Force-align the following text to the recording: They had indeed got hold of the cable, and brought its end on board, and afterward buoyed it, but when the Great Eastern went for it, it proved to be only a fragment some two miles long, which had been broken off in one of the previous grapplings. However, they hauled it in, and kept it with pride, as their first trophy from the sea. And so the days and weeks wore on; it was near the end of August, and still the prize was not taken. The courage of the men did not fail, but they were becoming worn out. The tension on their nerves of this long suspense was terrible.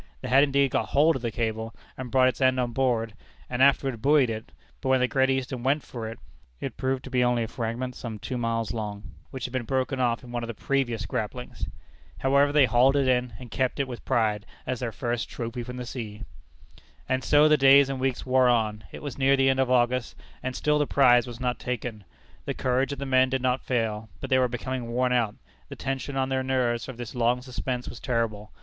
They 0.21 0.29
had 0.29 0.41
indeed 0.43 0.71
got 0.71 0.87
hold 0.89 1.15
of 1.15 1.21
the 1.21 1.29
cable, 1.29 1.75
and 1.95 2.09
brought 2.09 2.27
its 2.27 2.41
end 2.41 2.59
on 2.59 2.71
board, 2.71 3.13
and 3.47 3.61
afterward 3.61 4.01
buoyed 4.01 4.31
it, 4.31 4.51
but 4.81 4.89
when 4.89 4.99
the 4.99 5.07
Great 5.07 5.29
Eastern 5.29 5.61
went 5.61 5.83
for 5.83 6.07
it, 6.09 6.17
it 6.59 6.75
proved 6.75 7.03
to 7.03 7.11
be 7.11 7.23
only 7.23 7.43
a 7.43 7.47
fragment 7.47 7.95
some 7.95 8.17
two 8.17 8.35
miles 8.35 8.73
long, 8.73 9.11
which 9.29 9.45
had 9.45 9.53
been 9.53 9.61
broken 9.61 9.99
off 9.99 10.23
in 10.23 10.31
one 10.31 10.41
of 10.41 10.47
the 10.47 10.55
previous 10.55 11.05
grapplings. 11.05 11.69
However, 12.17 12.51
they 12.51 12.65
hauled 12.65 12.95
it 12.95 13.07
in, 13.07 13.33
and 13.37 13.51
kept 13.51 13.79
it 13.79 13.87
with 13.87 14.03
pride, 14.03 14.47
as 14.65 14.79
their 14.79 14.91
first 14.91 15.29
trophy 15.29 15.61
from 15.61 15.77
the 15.77 15.85
sea. 15.85 16.23
And 17.07 17.23
so 17.23 17.47
the 17.47 17.55
days 17.55 17.87
and 17.87 17.99
weeks 17.99 18.25
wore 18.25 18.49
on; 18.49 18.83
it 18.91 19.03
was 19.03 19.19
near 19.19 19.37
the 19.37 19.49
end 19.49 19.59
of 19.59 19.69
August, 19.69 20.15
and 20.41 20.55
still 20.55 20.79
the 20.79 20.87
prize 20.87 21.27
was 21.27 21.39
not 21.39 21.59
taken. 21.59 22.05
The 22.45 22.55
courage 22.55 22.91
of 22.91 22.97
the 22.97 23.05
men 23.05 23.29
did 23.29 23.43
not 23.43 23.61
fail, 23.61 24.09
but 24.19 24.31
they 24.31 24.39
were 24.39 24.47
becoming 24.47 24.87
worn 24.87 25.13
out. 25.13 25.35
The 25.69 25.75
tension 25.75 26.17
on 26.17 26.29
their 26.29 26.41
nerves 26.41 26.89
of 26.89 26.97
this 26.97 27.13
long 27.13 27.43
suspense 27.43 27.87
was 27.87 27.99
terrible. 27.99 28.51